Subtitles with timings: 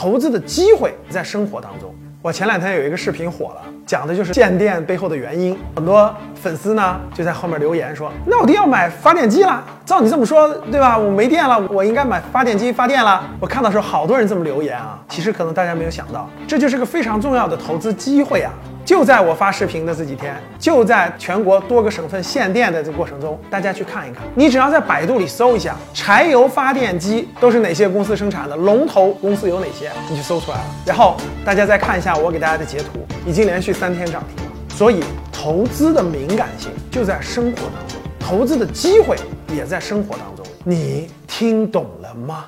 [0.00, 1.94] 投资的机会在生活当中。
[2.22, 5.54] 我前两天有一个视频火了，讲的就是限电背后的原因。
[5.76, 9.62] 很多粉丝呢就在后面留言说：“那我就要买发电机了。
[9.84, 10.96] 照你这么说，对吧？
[10.96, 14.98] 我没电了，我应该买发电机发电了。”我看到时候好多人这么留言啊。
[15.10, 18.50] 其实可能大家没有想到，这就是个非常重要的投资机会啊！
[18.90, 24.24] 就在我发视频的这几天，就在全国多个省份限电的这过程中，大家去看一看。
[24.34, 30.64] 你只要在百度里搜一下柴油发电机都是哪些公司生产的，龙头公司有哪些，你就搜出来了。
[30.84, 34.52] 然后大家再看一下我给大家的截图，已经连续三天涨停了。
[34.70, 39.16] 所以投资的敏感性就在生活当中，投资的机会
[39.54, 40.44] 也在生活当中。
[40.64, 42.46] 你听懂了吗？